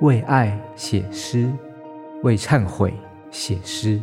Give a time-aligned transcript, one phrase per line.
[0.00, 1.48] 为爱写诗，
[2.24, 2.92] 为忏悔
[3.30, 4.00] 写诗，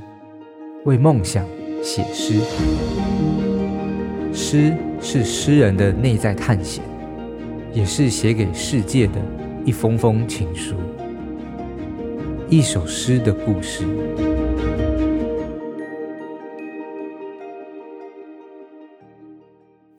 [0.85, 1.45] 为梦想
[1.83, 2.39] 写诗。
[4.33, 6.81] 诗是诗人的内在探险，
[7.73, 9.15] 也是写给世界的
[9.65, 10.75] 一封封情书。
[12.49, 13.85] 一首诗的故事。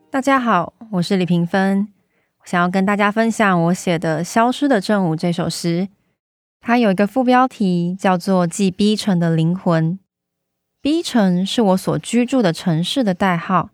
[0.09, 1.87] 大家好，我是李平芬。
[2.45, 5.87] 想要跟大家分享我写的《消失的正午》这首诗，
[6.59, 9.93] 它有一个副标题叫做《寄 B 城的灵魂》。
[10.81, 13.69] B 城是我所居住的城市的代号。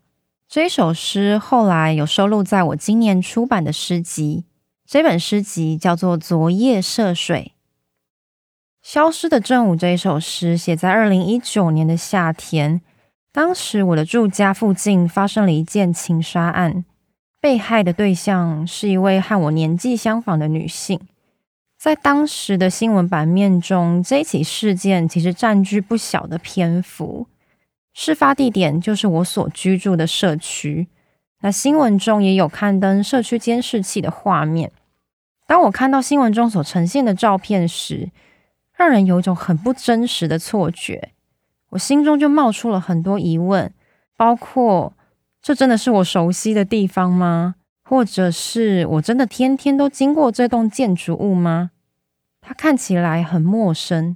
[0.48, 4.46] 这首诗后来有收录在我今年出版的诗集，
[4.86, 7.54] 这本诗集叫做《昨夜涉水》。
[8.92, 12.82] 《消失的正午》这一首诗写在二零一九年的夏天，
[13.32, 16.86] 当时我的住家附近发生了一件情杀案。
[17.42, 21.00] 被害的对象是一位和我年纪相仿的女性，
[21.78, 27.28] 在当时的新闻版面中，这起事件其实占据不小的篇幅。
[27.94, 30.90] 事发地点就是我所居住的社区，
[31.42, 34.74] 那新闻中也有刊登社区监视器的画面。
[35.48, 38.12] 当我看到新闻中所呈现的照片时，
[38.76, 41.14] 让人有一种很不真实的错觉，
[41.70, 43.74] 我心中就冒出了很多疑问，
[44.18, 44.94] 包括。
[45.42, 47.56] 这真的是我熟悉的地方吗？
[47.84, 51.72] 或者是我真的天天都经过这栋建筑物吗？
[52.40, 54.16] 它看起来很陌生。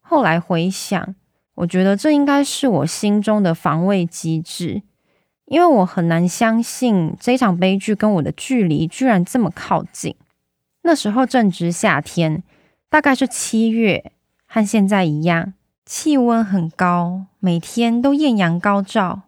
[0.00, 1.14] 后来回想，
[1.54, 4.82] 我觉得这应该是我心中的防卫机制，
[5.46, 10.14] 因为我很难相信这场悲剧跟我的距离居然这么靠近。
[10.82, 12.42] 那时候正值夏天，
[12.88, 14.12] 大概是七月，
[14.46, 15.54] 和现在一样，
[15.84, 19.22] 气温很高，每天都艳阳高照。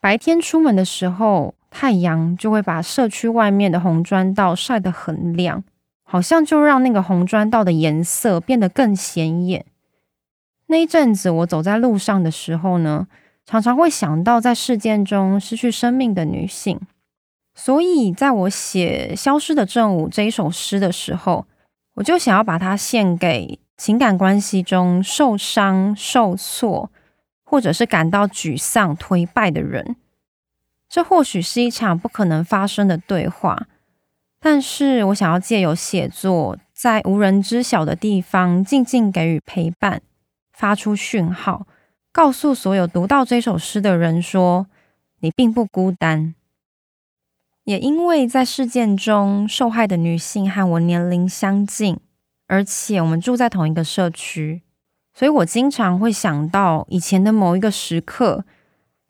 [0.00, 5.62] 白天出门的时候，太阳就会把社区外面的红砖道晒得很亮，
[6.02, 9.66] 好像就让那个红砖道的颜色变得更显眼。
[10.68, 13.08] 那一阵子，我走在路上的时候呢，
[13.44, 16.80] 常常会想到在事件中失去生命的女性。
[17.54, 21.44] 所以，在我写《消失的正午》这一首诗的时候，
[21.96, 26.90] 我就想要把它献给情感关系中受伤、受挫。
[27.50, 29.96] 或者是感到沮丧、颓败的人，
[30.88, 33.66] 这或许是一场不可能发生的对话，
[34.38, 40.00] 但是我想要借由写作，在无人知晓的地方静静给予陪伴，
[40.52, 41.66] 发出讯号，
[42.12, 44.68] 告诉所有读到这首诗的人说：
[45.18, 46.36] 你并不孤单。
[47.64, 51.98] 也因为在事件中受害的女性和我年龄相近，
[52.46, 54.62] 而且我们住在同一个社区。
[55.12, 58.44] 所以我经常会想到以前的某一个时刻，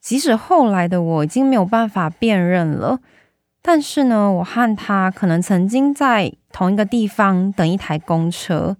[0.01, 3.01] 即使后来的我已经没有办法辨认了，
[3.63, 8.77] 但是呢，我和他可能曾经在同一个地方等一台公车，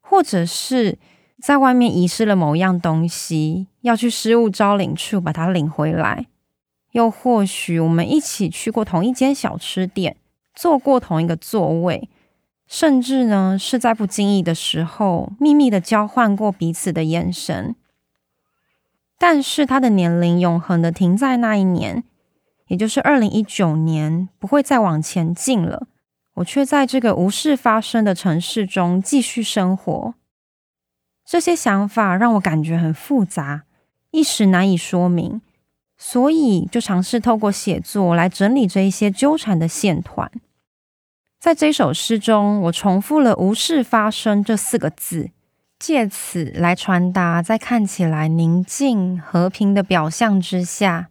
[0.00, 0.98] 或者是
[1.40, 6.26] 在外面遗失了某一样东西，要去失物招领处把它领回来，
[6.92, 10.16] 又或许我们一起去过同一间小吃店，
[10.54, 12.08] 坐过同一个座位。
[12.66, 17.76] 甚至呢，是在不经意的时候，秘密的交换过彼此的眼神。
[19.18, 22.04] 但是他的年龄永恒的停在那一年，
[22.66, 25.86] 也就是二零一九年，不会再往前进了。
[26.34, 30.14] 我却在这个无事发生的城市中继续生活。
[31.24, 33.64] 这些想法让我感觉很复杂，
[34.10, 35.40] 一时难以说明，
[35.96, 40.30] 所以就尝试透过写作来整理这一些纠缠的线团。
[41.44, 45.28] 在这首诗中，我重复了“无事发生”这四个字，
[45.78, 51.10] 借此来传达，在看起来宁静和平的表象之下，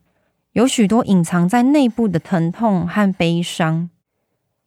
[0.54, 3.92] 有许多隐藏在内部的疼痛和悲伤。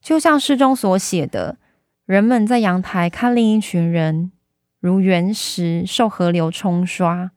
[0.01, 1.57] 就像诗中所写的，
[2.05, 4.31] 人们在阳台看另一群人，
[4.79, 7.33] 如原石受河流冲刷。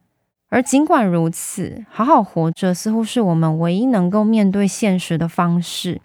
[0.50, 6.00] 而尽管如此，好好活着似乎是我们唯一能够面对现实的方式。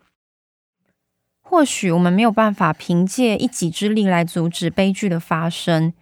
[1.48, 5.94] 或许我们没有办法凭借一己之力来阻止悲剧的发生，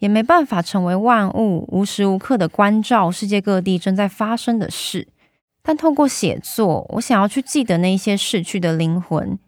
[0.00, 5.08] 也没办法成为万物无时无刻的关照世界各地正在发生的事。
[5.62, 9.38] 但透过写作，我想要去记得那些逝去的灵魂，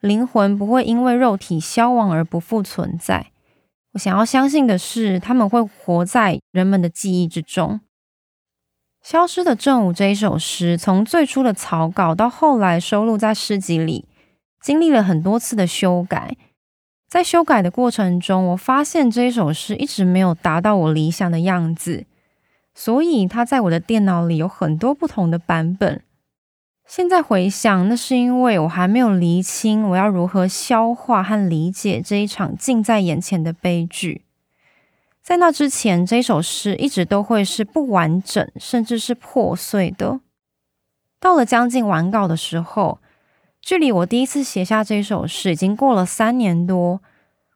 [0.00, 3.26] 灵魂不会因为肉体消亡而不复存在。
[3.92, 7.80] 我想要相信的是，他们会活在人们的记忆之中。
[9.08, 14.06] 《消失的正午》这一首诗，从最初的草稿到后来收录在诗集里。
[14.62, 16.36] 经历了很多次的修改，
[17.08, 22.06] 在修改的过程中，我发现这一首诗一直没有达到我理想的样子，
[22.74, 26.02] 所以它在我的电脑里有很多不同的版本。
[26.86, 34.22] 现在回想，那是因为我还没有厘清我要如何消化和理解这一场近在眼前的悲剧。
[35.22, 40.20] 在那之前，这首诗一直都会是不完整，甚至是破碎的。
[41.20, 42.98] 到了将近完稿的时候，
[43.62, 47.00] 距离我第一次写下这首诗已经过了三年多，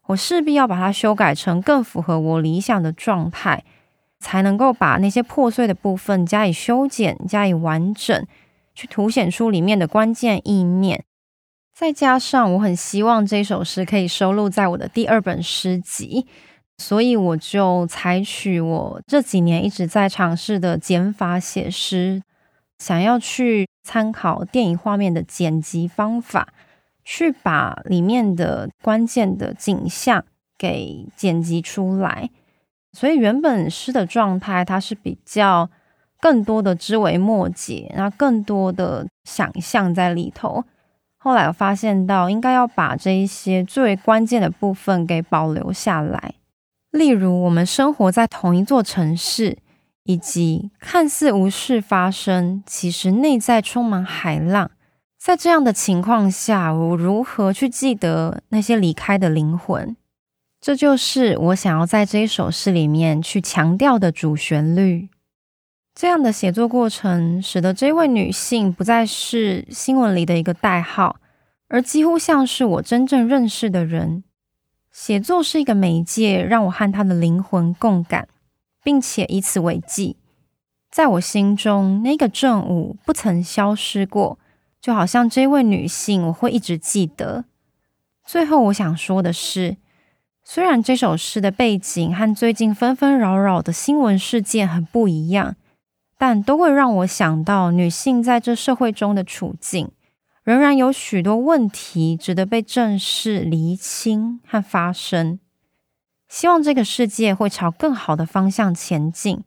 [0.06, 3.64] 我势必要把它修改成更符合我理想的状态，
[4.18, 8.26] 才能够把那些破碎的部分加以修剪、加以完整。
[8.78, 11.02] 去凸显出里面的关键意念，
[11.74, 16.26] 再加上我很希望这首诗可以收录在我的第二本诗集，
[16.76, 22.22] 所以我就采取我这几年一直在尝试的减法写诗，
[22.78, 26.48] 想要去参考电影画面的剪辑方法，
[27.04, 30.24] 去把里面的关键的景象
[30.58, 32.30] 给剪辑出来。
[32.92, 35.70] 所以原本诗的状态它是比较。
[36.18, 40.64] 更多的枝微末节，那更多的想象在里头。
[41.18, 46.34] 后来我发现到，应该要把这一些最关键的部分给保留下来。
[46.90, 49.58] 例如，我们生活在同一座城市，
[50.06, 54.70] 以及看似无事发生，其实内在充满海浪。
[55.18, 59.96] 在这样的情况下，我如何去记得那些离开的灵魂？
[60.60, 65.08] 这就是我想要在这一首诗里面去强调的主旋律。
[65.94, 71.16] 这样的写作过程，使得这位女性不再是新闻里的一个代号，
[71.68, 74.22] 而几乎像是我真正认识的人。
[74.92, 78.28] 写作是一个媒介，让我和她的灵魂共感，
[78.86, 80.14] 并且以此为记，
[80.92, 84.38] 在我心中，那个正午不曾消失过，
[84.80, 87.46] 就好像这位女性，我会一直记得。
[88.24, 89.76] 最后，我想说的是，
[90.44, 95.56] 虽然这首诗的背景和最近纷纷扰扰的新闻事件很不一样。
[96.16, 99.90] 但都会让我想到女性在这社会中的处境，
[100.44, 105.40] 仍然有许多问题值得被正视、厘清和发生。
[106.28, 109.44] 希望这个世界会朝更好的方向前进。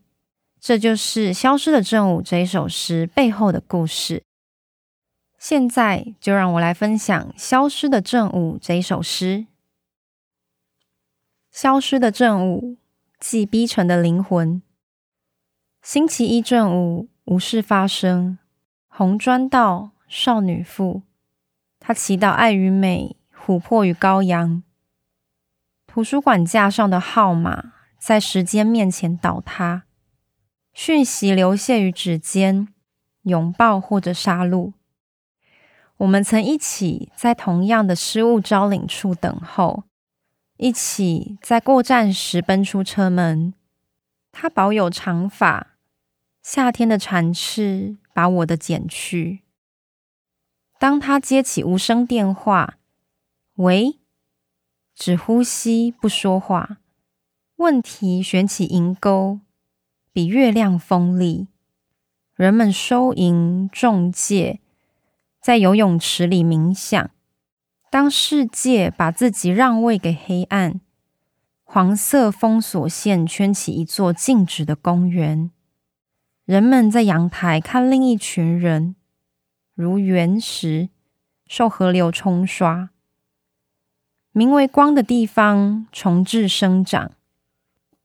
[0.59, 4.23] 这就是《消失的正午》这一首诗背后的故事。
[5.37, 9.45] 现在就让我来分享《消失的正午》这一首诗。
[11.49, 12.75] 《消失的正午》，
[13.19, 14.61] 即逼成的灵魂。
[15.81, 18.37] 星期一正午，无事发生。
[18.87, 21.03] 红砖道，少女妇，
[21.79, 24.61] 她祈祷爱与美，琥珀与羔羊。
[26.00, 29.84] 图书馆架上的号码在时间面前倒塌，
[30.72, 32.69] 讯息流泻于指尖，
[33.24, 34.72] 拥抱或者杀戮。
[35.98, 39.84] 我们曾一起在同样的失物招领处等候，
[40.56, 43.54] 一起在过站时奔出车门。
[44.31, 45.75] 他保有长发，
[46.42, 49.42] 夏天的蝉翅把我的剪去。
[50.80, 52.78] 当他接起无声电话，
[53.56, 53.99] 喂，
[55.00, 56.80] 只呼吸不说话。
[57.56, 59.40] 问题悬起银钩，
[60.12, 61.48] 比月亮锋利。
[62.36, 64.60] 人们收银、中介，
[65.42, 67.10] 在游泳池里冥想。
[67.90, 70.81] 当世界把自己让位给黑暗。
[71.63, 75.50] 黄色封锁线圈起一座静止的公园，
[76.44, 78.96] 人们在阳台看另一群人，
[79.74, 80.90] 如原石
[81.48, 82.90] 受河流冲刷。
[84.39, 87.12] 名为光的地方重置生长，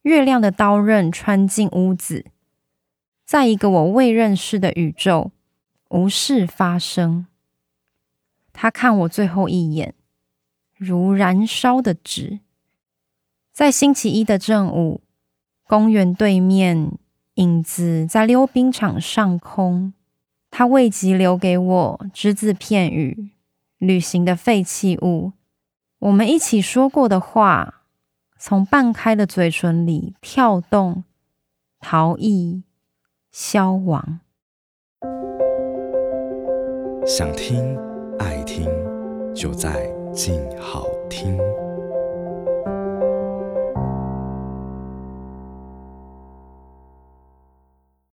[0.03, 2.27] 月亮的刀刃穿进屋子，
[3.25, 5.31] 在一个我未认识的宇宙，
[5.91, 7.29] 无事发生。
[8.53, 9.95] 他看我最后一眼，
[10.77, 12.41] 如燃烧的纸。
[13.53, 15.03] 在星期一的正午，
[15.69, 16.99] 公园对面，
[17.35, 19.93] 影子在溜冰场上空。
[20.51, 23.31] 他未及留给我只字片语，
[23.79, 25.31] 旅行的废弃物，
[26.01, 27.83] 我们一起说过的话，
[28.39, 31.05] 从半开的嘴唇里跳动、
[31.81, 32.63] 逃逸、
[33.31, 34.21] 消亡。
[37.07, 37.79] 想听、
[38.19, 38.69] 爱听，
[39.35, 41.39] 就在静好听。